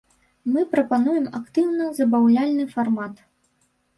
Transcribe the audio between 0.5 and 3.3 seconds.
Мы прапануем актыўны забаўляльны фармат.